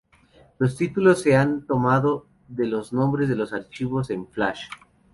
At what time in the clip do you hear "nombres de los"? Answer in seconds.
2.91-3.53